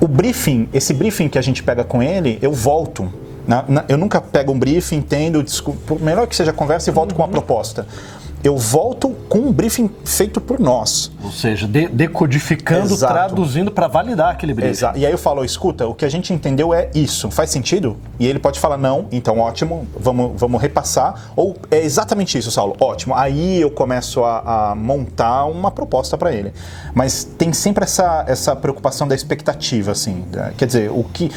o 0.00 0.06
briefing, 0.06 0.68
esse 0.72 0.94
briefing 0.94 1.28
que 1.28 1.38
a 1.38 1.42
gente 1.42 1.62
pega 1.62 1.84
com 1.84 2.02
ele, 2.02 2.38
eu 2.40 2.52
volto. 2.52 3.12
Na, 3.46 3.64
na, 3.66 3.84
eu 3.88 3.96
nunca 3.96 4.20
pego 4.20 4.52
um 4.52 4.58
briefing, 4.58 4.96
entendo, 4.96 5.44
melhor 6.00 6.26
que 6.26 6.36
seja 6.36 6.52
conversa 6.52 6.90
e 6.90 6.92
volto 6.92 7.12
uhum. 7.12 7.16
com 7.16 7.22
uma 7.22 7.28
proposta 7.28 7.86
eu 8.42 8.56
volto 8.56 9.10
com 9.28 9.38
um 9.38 9.52
briefing 9.52 9.90
feito 10.04 10.40
por 10.40 10.60
nós. 10.60 11.10
Ou 11.22 11.30
seja, 11.32 11.66
de 11.66 11.88
decodificando, 11.88 12.94
Exato. 12.94 13.12
traduzindo 13.12 13.70
para 13.70 13.88
validar 13.88 14.30
aquele 14.30 14.54
briefing. 14.54 14.70
Exato. 14.70 14.98
E 14.98 15.04
aí 15.04 15.12
eu 15.12 15.18
falo, 15.18 15.44
escuta, 15.44 15.86
o 15.86 15.94
que 15.94 16.04
a 16.04 16.08
gente 16.08 16.32
entendeu 16.32 16.72
é 16.72 16.90
isso, 16.94 17.30
faz 17.30 17.50
sentido? 17.50 17.96
E 18.18 18.26
ele 18.26 18.38
pode 18.38 18.60
falar, 18.60 18.76
não, 18.76 19.06
então 19.10 19.38
ótimo, 19.38 19.86
vamos, 19.98 20.32
vamos 20.38 20.60
repassar. 20.60 21.32
Ou 21.34 21.56
é 21.70 21.80
exatamente 21.80 22.38
isso, 22.38 22.50
Saulo, 22.50 22.76
ótimo. 22.80 23.14
Aí 23.14 23.60
eu 23.60 23.70
começo 23.70 24.22
a, 24.22 24.70
a 24.70 24.74
montar 24.74 25.46
uma 25.46 25.70
proposta 25.70 26.16
para 26.16 26.32
ele. 26.32 26.52
Mas 26.94 27.24
tem 27.24 27.52
sempre 27.52 27.84
essa, 27.84 28.24
essa 28.26 28.54
preocupação 28.54 29.06
da 29.06 29.14
expectativa, 29.14 29.92
assim. 29.92 30.24
Quer 30.56 30.66
dizer, 30.66 30.90
o 30.90 31.04
que, 31.04 31.30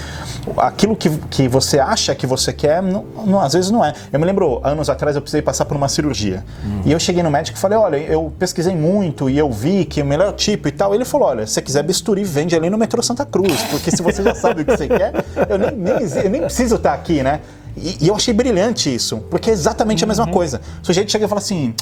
aquilo 0.58 0.96
que, 0.96 1.10
que 1.30 1.48
você 1.48 1.80
acha 1.80 2.14
que 2.16 2.28
você 2.28 2.54
quer, 2.54 2.82
não, 2.82 3.06
não, 3.26 3.40
às 3.40 3.54
vezes 3.54 3.72
não 3.72 3.84
é. 3.84 3.94
Eu 4.12 4.20
me 4.20 4.26
lembro, 4.26 4.62
anos 4.64 4.90
atrás 4.90 5.16
eu 5.16 5.22
precisei 5.22 5.42
passar 5.42 5.66
por 5.66 5.76
uma 5.76 5.90
cirurgia. 5.90 6.44
Hum. 6.64 6.82
E 6.92 6.94
eu 6.94 7.00
cheguei 7.00 7.24
no 7.24 7.32
médico 7.32 7.58
e 7.58 7.62
falei, 7.62 7.78
olha, 7.78 7.96
eu 7.96 8.34
pesquisei 8.38 8.76
muito 8.76 9.30
e 9.30 9.38
eu 9.38 9.50
vi 9.50 9.86
que 9.86 10.02
o 10.02 10.06
melhor 10.06 10.34
tipo 10.34 10.68
e 10.68 10.72
tal. 10.72 10.94
Ele 10.94 11.06
falou, 11.06 11.30
olha, 11.30 11.48
se 11.48 11.54
você 11.54 11.62
quiser 11.62 11.84
bisturi, 11.84 12.22
vende 12.26 12.54
ali 12.54 12.70
no 12.70 12.78
metrô 12.78 13.02
Santa 13.02 13.26
Cruz, 13.26 13.64
porque 13.70 13.90
se 13.90 14.04
você 14.04 14.22
já 14.22 14.36
sabe 14.36 14.64
o 14.64 14.66
que 14.66 14.76
você 14.76 14.90
quer, 14.90 15.14
eu 15.50 15.58
nem, 15.58 15.72
nem, 15.72 16.22
eu 16.22 16.30
nem 16.30 16.42
preciso 16.42 16.76
estar 16.76 16.94
aqui, 16.94 17.24
né? 17.24 17.40
E, 17.78 18.04
e, 18.04 18.08
eu 18.10 18.14
achei 18.14 18.34
brilhante 18.34 18.94
isso, 18.94 19.20
porque 19.30 19.50
é 19.50 19.54
exatamente 19.54 20.04
a 20.04 20.08
mesma 20.08 20.26
uhum. 20.26 20.34
coisa. 20.34 20.60
O 20.84 20.86
sujeito 20.86 21.10
chega 21.10 21.24
e 21.24 21.30
fala 21.30 21.40
assim, 21.40 21.74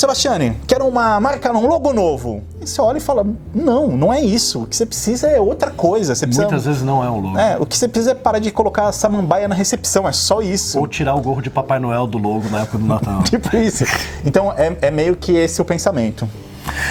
Sebastiane, 0.00 0.56
quero 0.66 0.86
uma 0.86 1.20
marca, 1.20 1.52
um 1.52 1.66
logo 1.66 1.92
novo. 1.92 2.42
E 2.58 2.66
você 2.66 2.80
olha 2.80 2.96
e 2.96 3.00
fala, 3.02 3.26
não, 3.54 3.88
não 3.88 4.10
é 4.10 4.18
isso. 4.18 4.62
O 4.62 4.66
que 4.66 4.74
você 4.74 4.86
precisa 4.86 5.28
é 5.28 5.38
outra 5.38 5.70
coisa. 5.70 6.14
Você 6.14 6.26
precisa, 6.26 6.46
Muitas 6.46 6.64
vezes 6.64 6.82
não 6.82 7.04
é 7.04 7.10
um 7.10 7.20
logo. 7.20 7.38
É, 7.38 7.58
o 7.58 7.66
que 7.66 7.76
você 7.76 7.86
precisa 7.86 8.12
é 8.12 8.14
parar 8.14 8.38
de 8.38 8.50
colocar 8.50 8.88
a 8.88 8.92
samambaia 8.92 9.46
na 9.46 9.54
recepção, 9.54 10.08
é 10.08 10.12
só 10.12 10.40
isso. 10.40 10.78
Ou 10.78 10.88
tirar 10.88 11.14
o 11.14 11.20
gorro 11.20 11.42
de 11.42 11.50
Papai 11.50 11.78
Noel 11.78 12.06
do 12.06 12.16
logo 12.16 12.48
na 12.48 12.60
época 12.60 12.78
do 12.78 12.86
Natal. 12.86 13.22
tipo 13.28 13.54
isso. 13.54 13.84
Então 14.24 14.50
é, 14.56 14.74
é 14.80 14.90
meio 14.90 15.14
que 15.16 15.32
esse 15.32 15.60
o 15.60 15.66
pensamento. 15.66 16.26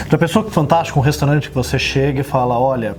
Então, 0.05 0.19
pessoa 0.19 0.45
que 0.45 0.51
fantástico, 0.51 0.99
um 0.99 1.01
restaurante 1.01 1.49
que 1.49 1.55
você 1.55 1.79
chega 1.79 2.21
e 2.21 2.23
fala, 2.23 2.59
olha, 2.59 2.95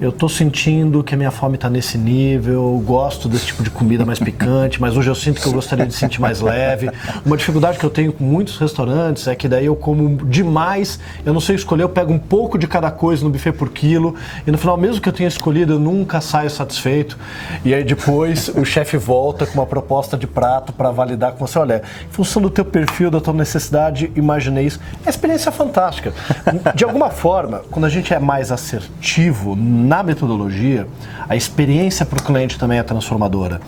eu 0.00 0.12
tô 0.12 0.28
sentindo 0.28 1.02
que 1.02 1.14
a 1.14 1.16
minha 1.16 1.30
fome 1.30 1.54
está 1.54 1.70
nesse 1.70 1.96
nível, 1.96 2.82
gosto 2.84 3.28
desse 3.28 3.46
tipo 3.46 3.62
de 3.62 3.70
comida 3.70 4.04
mais 4.04 4.18
picante, 4.18 4.80
mas 4.80 4.96
hoje 4.96 5.08
eu 5.08 5.14
sinto 5.14 5.40
que 5.40 5.46
eu 5.46 5.52
gostaria 5.52 5.86
de 5.86 5.94
sentir 5.94 6.20
mais 6.20 6.40
leve. 6.40 6.90
Uma 7.24 7.36
dificuldade 7.36 7.78
que 7.78 7.84
eu 7.84 7.90
tenho 7.90 8.12
com 8.12 8.22
muitos 8.22 8.58
restaurantes 8.58 9.26
é 9.26 9.34
que 9.34 9.48
daí 9.48 9.66
eu 9.66 9.76
como 9.76 10.16
demais, 10.26 11.00
eu 11.24 11.32
não 11.32 11.40
sei 11.40 11.56
escolher, 11.56 11.84
eu 11.84 11.88
pego 11.88 12.12
um 12.12 12.18
pouco 12.18 12.58
de 12.58 12.66
cada 12.66 12.90
coisa 12.90 13.24
no 13.24 13.30
buffet 13.30 13.52
por 13.52 13.70
quilo, 13.70 14.14
e 14.46 14.50
no 14.50 14.58
final, 14.58 14.76
mesmo 14.76 15.00
que 15.00 15.08
eu 15.08 15.12
tenha 15.12 15.28
escolhido, 15.28 15.74
eu 15.74 15.78
nunca 15.78 16.20
saio 16.20 16.50
satisfeito. 16.50 17.18
E 17.64 17.74
aí 17.74 17.82
depois 17.82 18.48
o 18.48 18.64
chefe 18.64 18.96
volta 18.96 19.46
com 19.46 19.54
uma 19.54 19.66
proposta 19.66 20.16
de 20.16 20.26
prato 20.26 20.72
para 20.72 20.90
validar 20.90 21.32
com 21.32 21.46
você. 21.46 21.58
Olha, 21.58 21.82
em 22.06 22.12
função 22.12 22.42
do 22.42 22.50
teu 22.50 22.64
perfil, 22.64 23.10
da 23.10 23.20
tua 23.20 23.32
necessidade, 23.32 24.10
imaginei 24.14 24.66
isso. 24.66 24.78
É 25.02 25.06
uma 25.06 25.10
experiência 25.10 25.50
fantástica. 25.50 26.12
De 26.74 26.84
alguma 26.84 27.08
forma, 27.08 27.62
quando 27.70 27.86
a 27.86 27.88
gente 27.88 28.12
é 28.12 28.18
mais 28.18 28.52
assertivo, 28.52 29.56
na 29.86 30.02
metodologia, 30.02 30.86
a 31.28 31.36
experiência 31.36 32.04
para 32.04 32.18
o 32.18 32.22
cliente 32.22 32.58
também 32.58 32.78
é 32.78 32.82
transformadora. 32.82 33.60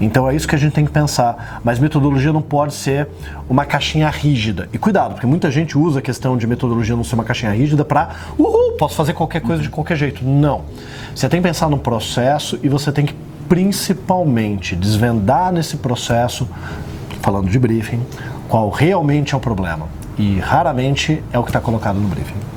Então 0.00 0.28
é 0.28 0.34
isso 0.34 0.48
que 0.48 0.54
a 0.54 0.58
gente 0.58 0.72
tem 0.72 0.84
que 0.84 0.90
pensar. 0.90 1.60
Mas 1.62 1.78
metodologia 1.78 2.32
não 2.32 2.42
pode 2.42 2.74
ser 2.74 3.08
uma 3.48 3.64
caixinha 3.64 4.08
rígida. 4.08 4.68
E 4.72 4.78
cuidado, 4.78 5.12
porque 5.12 5.26
muita 5.26 5.50
gente 5.50 5.76
usa 5.78 5.98
a 5.98 6.02
questão 6.02 6.36
de 6.36 6.46
metodologia 6.46 6.96
não 6.96 7.04
ser 7.04 7.14
uma 7.14 7.24
caixinha 7.24 7.52
rígida 7.52 7.84
para, 7.84 8.10
uhul, 8.38 8.72
posso 8.72 8.94
fazer 8.94 9.12
qualquer 9.12 9.40
coisa 9.40 9.62
de 9.62 9.68
qualquer 9.68 9.96
jeito. 9.96 10.24
Não. 10.24 10.62
Você 11.14 11.28
tem 11.28 11.40
que 11.40 11.48
pensar 11.48 11.68
no 11.68 11.78
processo 11.78 12.58
e 12.62 12.68
você 12.68 12.90
tem 12.90 13.06
que 13.06 13.14
principalmente 13.48 14.74
desvendar 14.74 15.52
nesse 15.52 15.76
processo, 15.76 16.48
falando 17.22 17.48
de 17.48 17.58
briefing, 17.58 18.00
qual 18.48 18.70
realmente 18.70 19.34
é 19.34 19.36
o 19.36 19.40
problema. 19.40 19.86
E 20.18 20.38
raramente 20.38 21.22
é 21.32 21.38
o 21.38 21.42
que 21.42 21.50
está 21.50 21.60
colocado 21.60 22.00
no 22.00 22.08
briefing. 22.08 22.55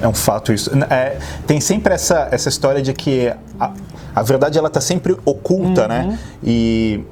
É 0.00 0.08
um 0.08 0.14
fato 0.14 0.52
isso. 0.52 0.70
É, 0.88 1.18
tem 1.46 1.60
sempre 1.60 1.94
essa, 1.94 2.28
essa 2.30 2.48
história 2.48 2.80
de 2.80 2.92
que 2.92 3.32
a, 3.58 3.72
a 4.14 4.22
verdade 4.22 4.58
ela 4.58 4.68
está 4.68 4.80
sempre 4.80 5.16
oculta, 5.24 5.86
né? 5.86 6.02
uhum. 6.02 6.10
né? 6.10 6.18
E 6.42 7.04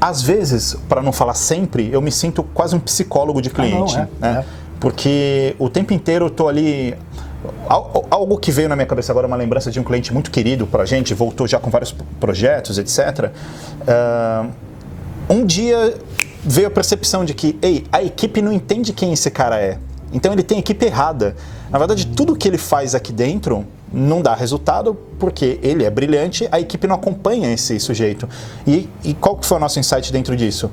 às 0.00 0.22
vezes, 0.22 0.76
para 0.88 1.02
não 1.02 1.12
falar 1.12 1.34
sempre, 1.34 1.90
eu 1.92 2.00
me 2.00 2.12
sinto 2.12 2.42
quase 2.42 2.74
um 2.74 2.80
psicólogo 2.80 3.42
de 3.42 3.50
cliente. 3.50 3.96
Ah, 3.96 4.08
não, 4.20 4.28
é, 4.28 4.32
né? 4.32 4.40
é. 4.40 4.44
Porque 4.80 5.56
o 5.58 5.68
tempo 5.68 5.92
inteiro 5.92 6.26
eu 6.26 6.30
tô 6.30 6.48
ali. 6.48 6.94
Algo 8.10 8.36
que 8.38 8.50
veio 8.50 8.68
na 8.68 8.74
minha 8.74 8.86
cabeça 8.86 9.12
agora, 9.12 9.26
uma 9.26 9.36
lembrança 9.36 9.70
de 9.70 9.78
um 9.78 9.84
cliente 9.84 10.12
muito 10.12 10.30
querido 10.30 10.66
para 10.66 10.82
a 10.82 10.86
gente, 10.86 11.14
voltou 11.14 11.46
já 11.46 11.58
com 11.58 11.70
vários 11.70 11.94
projetos, 12.18 12.78
etc. 12.78 13.30
Uh, 13.82 14.50
um 15.30 15.46
dia 15.46 15.94
veio 16.44 16.66
a 16.66 16.70
percepção 16.70 17.24
de 17.24 17.34
que, 17.34 17.56
ei, 17.62 17.86
a 17.92 18.02
equipe 18.02 18.42
não 18.42 18.52
entende 18.52 18.92
quem 18.92 19.12
esse 19.12 19.30
cara 19.30 19.60
é. 19.60 19.78
Então 20.12 20.32
ele 20.32 20.42
tem 20.42 20.58
equipe 20.58 20.86
errada. 20.86 21.36
Na 21.70 21.78
verdade, 21.78 22.06
tudo 22.06 22.34
que 22.36 22.48
ele 22.48 22.58
faz 22.58 22.94
aqui 22.94 23.12
dentro 23.12 23.66
não 23.92 24.20
dá 24.20 24.34
resultado 24.34 24.94
porque 25.18 25.58
ele 25.62 25.84
é 25.84 25.90
brilhante, 25.90 26.48
a 26.50 26.60
equipe 26.60 26.86
não 26.86 26.94
acompanha 26.96 27.52
esse 27.52 27.78
sujeito. 27.80 28.28
E, 28.66 28.88
e 29.04 29.14
qual 29.14 29.36
que 29.36 29.46
foi 29.46 29.56
o 29.56 29.60
nosso 29.60 29.78
insight 29.78 30.12
dentro 30.12 30.36
disso? 30.36 30.70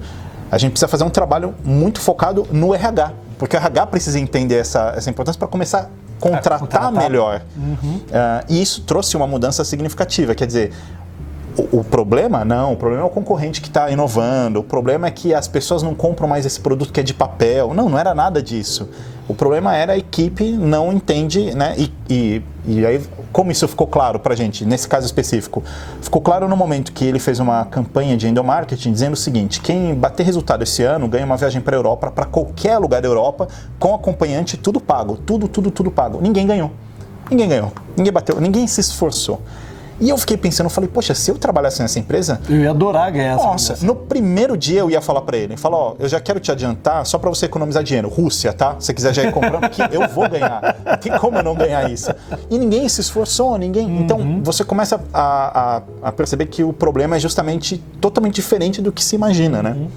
A 0.52 0.58
gente 0.58 0.72
precisa 0.72 0.88
fazer 0.88 1.04
um 1.04 1.10
trabalho 1.10 1.54
muito 1.64 2.00
focado 2.00 2.48
no 2.52 2.74
RH, 2.74 3.14
porque 3.38 3.56
o 3.56 3.60
RH 3.60 3.88
precisa 3.88 4.20
entender 4.20 4.56
essa, 4.56 4.94
essa 4.96 5.10
importância 5.10 5.40
para 5.40 5.48
começar 5.48 5.80
a 5.80 5.88
contratar, 6.20 6.60
contratar. 6.60 6.92
melhor. 6.92 7.42
Uhum. 7.58 7.96
Uh, 7.96 8.46
e 8.48 8.62
isso 8.62 8.82
trouxe 8.82 9.18
uma 9.18 9.28
mudança 9.28 9.64
significativa. 9.66 10.36
Quer 10.36 10.46
dizer, 10.46 10.72
o, 11.58 11.84
problema 11.84 12.44
não, 12.44 12.74
o 12.74 12.76
problema 12.76 13.04
é 13.04 13.06
o 13.06 13.10
concorrente 13.10 13.62
que 13.62 13.68
está 13.68 13.90
inovando, 13.90 14.60
o 14.60 14.64
problema 14.64 15.08
é 15.08 15.12
que 15.12 15.34
as 15.34 15.48
pessoas 15.48 15.82
não 15.82 15.96
compram 15.96 16.28
mais 16.28 16.46
esse 16.46 16.60
produto 16.60 16.92
que 16.92 17.00
é 17.00 17.04
de 17.04 17.14
papel. 17.14 17.74
Não, 17.74 17.90
não 17.90 17.98
era 17.98 18.14
nada 18.14 18.42
disso. 18.42 18.90
O 19.28 19.34
problema 19.34 19.76
era 19.76 19.94
a 19.94 19.98
equipe 19.98 20.52
não 20.52 20.94
entende, 20.94 21.56
né? 21.56 21.74
E, 21.78 21.92
e, 22.08 22.42
e 22.68 22.86
aí, 22.86 23.02
como 23.32 23.52
isso 23.52 23.68
ficou 23.68 23.88
claro 23.88 24.20
para 24.20 24.34
a 24.34 24.36
gente, 24.36 24.64
nesse 24.64 24.88
caso 24.88 25.06
específico? 25.06 25.64
Ficou 26.00 26.22
claro 26.22 26.48
no 26.48 26.56
momento 26.56 26.92
que 26.92 27.04
ele 27.04 27.18
fez 27.18 27.40
uma 27.40 27.66
campanha 27.66 28.16
de 28.16 28.28
endomarketing 28.28 28.92
dizendo 28.92 29.14
o 29.14 29.18
seguinte: 29.18 29.62
quem 29.62 29.96
bater 29.96 30.24
resultado 30.24 30.62
esse 30.62 30.84
ano 30.84 31.08
ganha 31.08 31.26
uma 31.26 31.38
viagem 31.38 31.60
para 31.60 31.76
a 31.76 31.80
Europa, 31.80 32.12
para 32.12 32.26
qualquer 32.26 32.78
lugar 32.78 33.02
da 33.02 33.08
Europa, 33.08 33.48
com 33.80 33.96
acompanhante, 33.96 34.58
tudo 34.58 34.80
pago. 34.80 35.18
Tudo, 35.18 35.48
tudo, 35.48 35.72
tudo 35.72 35.90
pago. 35.90 36.22
Ninguém 36.22 36.46
ganhou. 36.46 36.72
Ninguém 37.30 37.50
ganhou. 37.50 37.72
Ninguém 37.98 38.14
bateu. 38.14 38.40
Ninguém 38.40 38.68
se 38.68 38.80
esforçou. 38.80 39.42
E 40.00 40.10
eu 40.10 40.18
fiquei 40.18 40.36
pensando, 40.36 40.66
eu 40.66 40.70
falei, 40.70 40.90
poxa, 40.90 41.14
se 41.16 41.32
eu 41.32 41.38
trabalhasse 41.38 41.82
nessa 41.82 42.00
empresa. 42.00 42.42
Eu 42.50 42.60
ia 42.60 42.70
adorar 42.72 43.12
ganhar 43.12 43.36
Nossa, 43.36 43.74
essa 43.74 43.86
no 43.86 43.96
primeiro 43.96 44.58
dia 44.58 44.80
eu 44.80 44.90
ia 44.90 45.02
falar 45.02 45.22
para 45.22 45.38
ele, 45.38 45.56
falar, 45.56 45.78
ó, 45.78 45.96
eu 46.00 46.08
já 46.08 46.20
quero 46.20 46.40
te 46.40 46.52
adiantar 46.52 47.06
só 47.06 47.18
para 47.18 47.30
você 47.30 47.46
economizar 47.46 47.84
dinheiro. 47.84 48.10
Rússia, 48.10 48.52
tá? 48.52 48.76
Se 48.80 48.88
você 48.88 48.94
quiser 48.94 49.14
já 49.14 49.24
ir 49.24 49.32
comprando, 49.32 49.70
que 49.70 49.82
eu 49.82 50.08
vou 50.10 50.30
ganhar. 50.30 50.76
Tem 51.02 51.18
como 51.18 51.38
eu 51.38 51.44
não 51.44 51.56
ganhar 51.56 51.90
isso? 51.90 52.12
E 52.50 52.58
ninguém 52.58 52.88
se 52.90 53.02
esforçou, 53.02 53.58
ninguém. 53.58 53.86
Uhum. 53.86 54.02
Então 54.02 54.42
você 54.44 54.64
começa 54.64 55.02
a, 55.14 55.78
a, 55.78 56.10
a, 56.10 56.12
perceber 56.12 56.48
que 56.48 56.64
o 56.64 56.74
problema 56.74 57.16
é 57.16 57.20
justamente 57.20 57.78
totalmente 58.02 58.36
diferente 58.36 58.82
do 58.82 58.92
que 58.92 59.04
se 59.04 59.16
imagina, 59.16 59.64
né? 59.64 59.72
Uhum. 59.72 59.88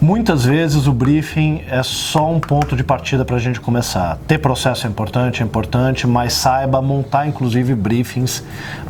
Muitas 0.00 0.44
vezes 0.44 0.86
o 0.86 0.92
briefing 0.92 1.64
é 1.68 1.82
só 1.82 2.30
um 2.30 2.38
ponto 2.38 2.76
de 2.76 2.84
partida 2.84 3.24
para 3.24 3.34
a 3.34 3.38
gente 3.40 3.60
começar. 3.60 4.16
Ter 4.28 4.38
processo 4.38 4.86
é 4.86 4.90
importante, 4.90 5.42
é 5.42 5.44
importante, 5.44 6.06
mas 6.06 6.34
saiba 6.34 6.80
montar 6.80 7.26
inclusive 7.26 7.74
briefings 7.74 8.44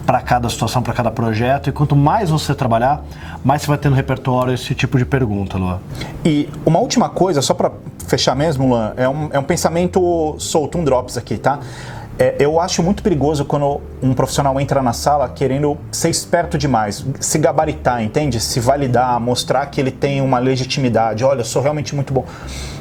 para 0.05 0.21
cada 0.21 0.51
situação, 0.51 0.83
para 0.83 0.93
cada 0.93 1.11
projeto. 1.11 1.71
E 1.71 1.73
quanto 1.73 1.97
mais 1.97 2.29
você 2.29 2.55
trabalhar, 2.55 3.03
mais 3.43 3.63
você 3.63 3.69
vai 3.69 3.79
ter 3.79 3.89
no 3.89 3.97
repertório 3.97 4.53
esse 4.53 4.75
tipo 4.75 4.99
de 4.99 5.07
pergunta, 5.07 5.57
Luan. 5.57 5.79
E 6.23 6.47
uma 6.67 6.79
última 6.79 7.09
coisa, 7.09 7.41
só 7.41 7.55
para 7.55 7.73
fechar 8.07 8.37
mesmo, 8.37 8.69
Luan, 8.69 8.93
é 8.95 9.09
um, 9.09 9.31
é 9.33 9.39
um 9.39 9.45
pensamento 9.45 10.37
solto, 10.39 10.77
um 10.77 10.85
drops 10.85 11.17
aqui, 11.17 11.39
tá? 11.39 11.59
É, 12.19 12.35
eu 12.41 12.59
acho 12.59 12.83
muito 12.83 13.01
perigoso 13.01 13.45
quando 13.45 13.81
um 14.03 14.13
profissional 14.13 14.61
entra 14.61 14.83
na 14.83 14.93
sala 14.93 15.29
querendo 15.29 15.79
ser 15.93 16.11
esperto 16.11 16.59
demais, 16.59 17.07
se 17.21 17.39
gabaritar, 17.39 18.03
entende? 18.03 18.41
Se 18.41 18.59
validar, 18.59 19.21
mostrar 19.21 19.65
que 19.67 19.81
ele 19.81 19.93
tem 19.93 20.21
uma 20.21 20.41
legitimidade. 20.41 21.23
Olha, 21.25 21.43
eu 21.43 21.45
sou 21.45 21.63
realmente 21.63 21.95
muito 21.95 22.13
bom. 22.13 22.25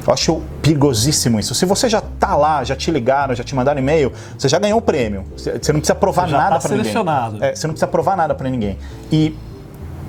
Eu 0.04 0.12
acho 0.12 0.42
perigosíssimo 0.60 1.38
isso. 1.38 1.54
Se 1.54 1.64
você 1.64 1.88
já 1.88 2.00
tá 2.00 2.34
lá, 2.34 2.64
já 2.64 2.74
te 2.74 2.90
ligaram, 2.90 3.32
já 3.32 3.44
te 3.44 3.54
mandaram 3.54 3.78
e-mail, 3.78 4.12
você 4.36 4.48
já 4.48 4.58
ganhou 4.58 4.80
o 4.80 4.82
prêmio. 4.82 5.24
Você 5.36 5.72
não 5.72 5.80
precisa 5.80 5.94
provar 5.94 6.26
você 6.26 6.32
nada 6.32 6.58
tá 6.58 6.60
para 6.60 6.76
ninguém. 6.76 6.92
É, 7.40 7.54
você 7.54 7.66
não 7.68 7.74
precisa 7.74 7.88
provar 7.88 8.16
nada 8.16 8.34
para 8.34 8.50
ninguém. 8.50 8.76
E 9.12 9.36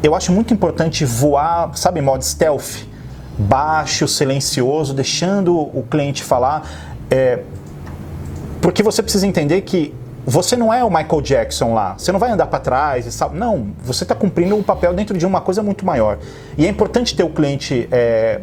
eu 0.01 0.15
acho 0.15 0.31
muito 0.31 0.53
importante 0.53 1.05
voar, 1.05 1.69
sabe, 1.75 1.99
em 1.99 2.03
modo 2.03 2.23
stealth, 2.23 2.87
baixo, 3.37 4.07
silencioso, 4.07 4.91
deixando 4.91 5.55
o 5.55 5.85
cliente 5.87 6.23
falar. 6.23 6.67
É, 7.11 7.39
porque 8.61 8.83
você 8.83 9.01
precisa 9.01 9.25
entender 9.25 9.61
que 9.61 9.93
você 10.25 10.55
não 10.55 10.73
é 10.73 10.83
o 10.83 10.89
Michael 10.89 11.21
Jackson 11.21 11.73
lá. 11.73 11.95
Você 11.97 12.11
não 12.11 12.19
vai 12.19 12.29
andar 12.29 12.47
para 12.47 12.59
trás 12.59 13.05
e 13.05 13.11
sabe. 13.11 13.37
Não, 13.37 13.71
você 13.83 14.03
está 14.03 14.13
cumprindo 14.13 14.55
um 14.55 14.61
papel 14.61 14.93
dentro 14.93 15.17
de 15.17 15.25
uma 15.25 15.41
coisa 15.41 15.63
muito 15.63 15.85
maior. 15.85 16.19
E 16.57 16.65
é 16.65 16.69
importante 16.69 17.15
ter 17.15 17.23
o 17.23 17.29
cliente 17.29 17.87
é, 17.91 18.41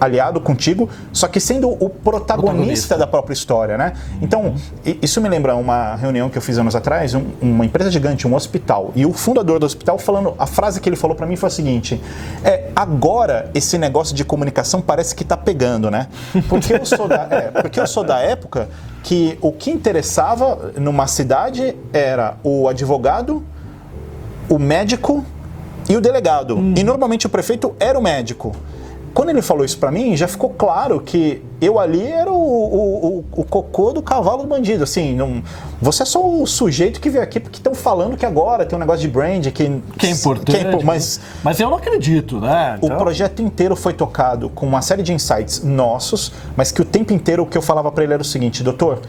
aliado 0.00 0.40
contigo, 0.40 0.88
só 1.12 1.28
que 1.28 1.38
sendo 1.38 1.68
o 1.68 1.90
protagonista, 1.90 2.36
protagonista. 2.36 2.98
da 2.98 3.06
própria 3.06 3.34
história, 3.34 3.76
né? 3.76 3.92
Então, 4.22 4.54
isso 5.02 5.20
me 5.20 5.28
lembra 5.28 5.54
uma 5.54 5.94
reunião 5.96 6.30
que 6.30 6.38
eu 6.38 6.42
fiz 6.42 6.58
anos 6.58 6.74
atrás, 6.74 7.14
um, 7.14 7.24
uma 7.40 7.64
empresa 7.64 7.90
gigante, 7.90 8.26
um 8.26 8.34
hospital, 8.34 8.92
e 8.96 9.04
o 9.04 9.12
fundador 9.12 9.58
do 9.58 9.66
hospital 9.66 9.98
falando, 9.98 10.34
a 10.38 10.46
frase 10.46 10.80
que 10.80 10.88
ele 10.88 10.96
falou 10.96 11.14
para 11.14 11.26
mim 11.26 11.36
foi 11.36 11.48
a 11.48 11.50
seguinte: 11.50 12.00
é 12.42 12.70
agora 12.74 13.50
esse 13.54 13.76
negócio 13.76 14.14
de 14.14 14.24
comunicação 14.24 14.80
parece 14.80 15.14
que 15.14 15.24
tá 15.24 15.36
pegando, 15.36 15.90
né? 15.90 16.08
Porque 16.48 16.74
eu 16.74 16.86
sou 16.86 17.06
da, 17.06 17.26
é, 17.30 17.50
porque 17.62 17.78
eu 17.78 17.86
sou 17.86 18.04
da 18.04 18.18
época 18.18 18.68
que 19.02 19.38
o 19.40 19.52
que 19.52 19.70
interessava 19.70 20.72
numa 20.76 21.06
cidade 21.06 21.76
era 21.92 22.36
o 22.42 22.68
advogado, 22.68 23.42
o 24.48 24.58
médico 24.58 25.24
e 25.88 25.96
o 25.96 26.00
delegado. 26.00 26.56
Hum. 26.56 26.74
E 26.76 26.82
normalmente 26.82 27.26
o 27.26 27.30
prefeito 27.30 27.74
era 27.78 27.98
o 27.98 28.02
médico 28.02 28.54
quando 29.12 29.30
ele 29.30 29.42
falou 29.42 29.64
isso 29.64 29.78
para 29.78 29.90
mim, 29.90 30.16
já 30.16 30.28
ficou 30.28 30.50
claro 30.50 31.00
que 31.00 31.42
eu 31.60 31.78
ali 31.78 32.06
era 32.06 32.30
o, 32.30 32.36
o, 32.36 33.06
o, 33.18 33.24
o 33.40 33.44
cocô 33.44 33.92
do 33.92 34.02
cavalo 34.02 34.44
bandido. 34.44 34.84
Assim, 34.84 35.14
não, 35.14 35.42
você 35.80 36.02
é 36.02 36.06
só 36.06 36.24
o 36.24 36.46
sujeito 36.46 37.00
que 37.00 37.10
veio 37.10 37.22
aqui 37.22 37.40
porque 37.40 37.58
estão 37.58 37.74
falando 37.74 38.16
que 38.16 38.24
agora 38.24 38.64
tem 38.64 38.76
um 38.76 38.80
negócio 38.80 39.00
de 39.02 39.08
brand 39.08 39.46
que, 39.48 39.82
que 39.98 40.06
é 40.06 40.10
importante. 40.10 40.58
Que 40.58 40.66
é, 40.66 40.84
mas, 40.84 41.20
mas 41.42 41.58
eu 41.58 41.68
não 41.68 41.76
acredito, 41.76 42.40
né? 42.40 42.78
Então... 42.82 42.96
O 42.96 42.98
projeto 42.98 43.42
inteiro 43.42 43.74
foi 43.74 43.92
tocado 43.92 44.48
com 44.50 44.66
uma 44.66 44.82
série 44.82 45.02
de 45.02 45.12
insights 45.12 45.62
nossos, 45.62 46.32
mas 46.56 46.70
que 46.70 46.80
o 46.80 46.84
tempo 46.84 47.12
inteiro 47.12 47.42
o 47.42 47.46
que 47.46 47.58
eu 47.58 47.62
falava 47.62 47.90
para 47.90 48.04
ele 48.04 48.12
era 48.12 48.22
o 48.22 48.24
seguinte, 48.24 48.62
doutor, 48.62 49.00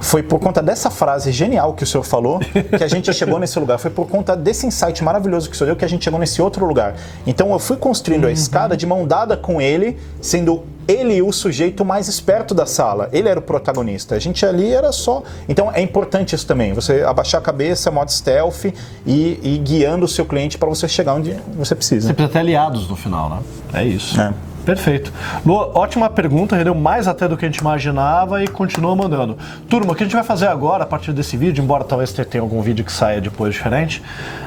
foi 0.00 0.22
por 0.22 0.38
conta 0.38 0.62
dessa 0.62 0.90
frase 0.90 1.32
genial 1.32 1.74
que 1.74 1.84
o 1.84 1.86
senhor 1.86 2.04
falou 2.04 2.38
que 2.76 2.82
a 2.82 2.88
gente 2.88 3.12
chegou 3.12 3.38
nesse 3.38 3.58
lugar. 3.58 3.78
Foi 3.78 3.90
por 3.90 4.06
conta 4.08 4.36
desse 4.36 4.66
insight 4.66 5.02
maravilhoso 5.02 5.48
que 5.48 5.54
o 5.54 5.58
senhor 5.58 5.68
deu 5.68 5.76
que 5.76 5.84
a 5.84 5.88
gente 5.88 6.04
chegou 6.04 6.18
nesse 6.18 6.40
outro 6.40 6.64
lugar. 6.66 6.94
Então 7.26 7.52
eu 7.52 7.58
fui 7.58 7.76
construindo 7.76 8.24
uhum. 8.24 8.30
a 8.30 8.32
escada 8.32 8.76
de 8.76 8.86
mão 8.86 9.06
dada 9.06 9.36
com 9.36 9.60
ele, 9.60 9.98
sendo 10.20 10.64
ele 10.88 11.20
o 11.20 11.32
sujeito 11.32 11.84
mais 11.84 12.08
esperto 12.08 12.54
da 12.54 12.66
sala. 12.66 13.08
Ele 13.12 13.28
era 13.28 13.38
o 13.38 13.42
protagonista. 13.42 14.14
A 14.14 14.18
gente 14.18 14.44
ali 14.46 14.72
era 14.72 14.92
só. 14.92 15.22
Então 15.48 15.70
é 15.72 15.80
importante 15.80 16.34
isso 16.34 16.46
também. 16.46 16.72
Você 16.72 17.02
abaixar 17.02 17.40
a 17.40 17.44
cabeça, 17.44 17.90
modo 17.90 18.12
stealth 18.12 18.66
e, 19.06 19.40
e 19.42 19.60
guiando 19.62 20.04
o 20.04 20.08
seu 20.08 20.24
cliente 20.24 20.58
para 20.58 20.68
você 20.68 20.86
chegar 20.88 21.14
onde 21.14 21.36
você 21.56 21.74
precisa. 21.74 22.08
Você 22.08 22.14
precisa 22.14 22.32
ter 22.32 22.38
aliados 22.38 22.88
no 22.88 22.96
final, 22.96 23.28
né? 23.28 23.38
É 23.72 23.84
isso. 23.84 24.20
É. 24.20 24.32
Perfeito. 24.66 25.12
Lu, 25.46 25.54
ótima 25.74 26.10
pergunta, 26.10 26.56
rendeu 26.56 26.74
mais 26.74 27.06
até 27.06 27.28
do 27.28 27.36
que 27.36 27.44
a 27.44 27.48
gente 27.48 27.58
imaginava 27.58 28.42
e 28.42 28.48
continua 28.48 28.96
mandando. 28.96 29.38
Turma, 29.68 29.92
o 29.92 29.94
que 29.94 30.02
a 30.02 30.06
gente 30.06 30.16
vai 30.16 30.24
fazer 30.24 30.48
agora, 30.48 30.82
a 30.82 30.86
partir 30.86 31.12
desse 31.12 31.36
vídeo, 31.36 31.62
embora 31.62 31.84
talvez 31.84 32.12
tenha 32.12 32.42
algum 32.42 32.60
vídeo 32.60 32.84
que 32.84 32.90
saia 32.90 33.20
depois 33.20 33.54
diferente, 33.54 34.02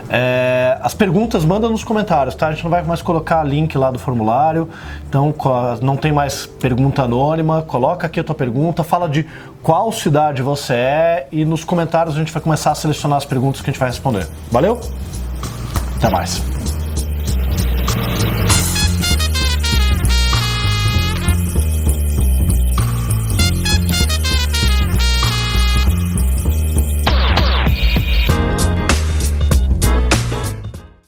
é, 0.09 0.77
as 0.81 0.93
perguntas 0.93 1.45
manda 1.45 1.69
nos 1.69 1.85
comentários, 1.85 2.35
tá? 2.35 2.49
A 2.49 2.51
gente 2.51 2.65
não 2.65 2.69
vai 2.69 2.83
mais 2.83 3.01
colocar 3.01 3.41
link 3.45 3.77
lá 3.77 3.91
do 3.91 3.97
formulário, 3.97 4.67
então 5.07 5.33
não 5.81 5.95
tem 5.95 6.11
mais 6.11 6.45
pergunta 6.45 7.03
anônima, 7.03 7.61
coloca 7.61 8.05
aqui 8.05 8.19
a 8.19 8.23
tua 8.23 8.35
pergunta, 8.35 8.83
fala 8.83 9.07
de 9.07 9.25
qual 9.63 9.89
cidade 9.93 10.41
você 10.41 10.73
é 10.73 11.27
e 11.31 11.45
nos 11.45 11.63
comentários 11.63 12.15
a 12.15 12.19
gente 12.19 12.33
vai 12.33 12.41
começar 12.41 12.71
a 12.71 12.75
selecionar 12.75 13.17
as 13.19 13.25
perguntas 13.25 13.61
que 13.61 13.69
a 13.69 13.71
gente 13.71 13.79
vai 13.79 13.87
responder. 13.87 14.27
Valeu? 14.51 14.81
Até 15.95 16.09
mais. 16.09 16.68